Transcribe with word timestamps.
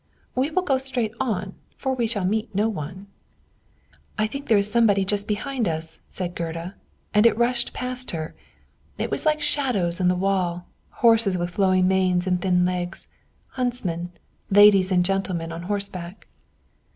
We 0.33 0.49
will 0.49 0.63
go 0.63 0.79
straight 0.79 1.13
on, 1.19 1.53
for 1.75 1.93
we 1.93 2.07
shall 2.07 2.25
meet 2.25 2.55
no 2.55 2.67
one." 2.67 3.05
"I 4.17 4.25
think 4.25 4.47
there 4.47 4.57
is 4.57 4.65
somebody 4.71 5.05
just 5.05 5.27
behind 5.27 5.67
us," 5.67 6.01
said 6.09 6.33
Gerda; 6.33 6.73
and 7.13 7.27
it 7.27 7.37
rushed 7.37 7.71
past 7.71 8.09
her. 8.09 8.33
It 8.97 9.11
was 9.11 9.27
like 9.27 9.43
shadows 9.43 10.01
on 10.01 10.07
the 10.07 10.15
wall: 10.15 10.65
horses 11.05 11.37
with 11.37 11.51
flowing 11.51 11.87
manes 11.87 12.25
and 12.25 12.41
thin 12.41 12.65
legs, 12.65 13.07
huntsmen, 13.49 14.11
ladies 14.49 14.91
and 14.91 15.05
gentlemen 15.05 15.51
on 15.51 15.61
horseback. 15.69 16.25